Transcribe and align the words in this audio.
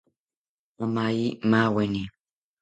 Amaye 0.83 1.27
maweni 1.51 2.03